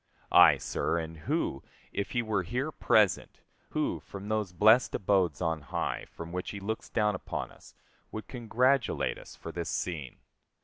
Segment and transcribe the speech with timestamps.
[0.31, 1.61] Ay, sir, and who,
[1.93, 6.59] if he were here present, who from those blest abodes on high from which he
[6.59, 7.75] looks down upon us
[8.11, 10.17] would congratulate us for this scene.